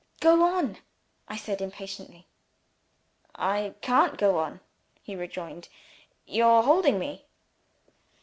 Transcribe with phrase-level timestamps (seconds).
[0.19, 0.79] "Go on!"
[1.27, 2.25] I said impatiently.
[3.35, 4.59] "I can't go on,"
[5.03, 5.69] he rejoined.
[6.25, 7.25] "You're holding me."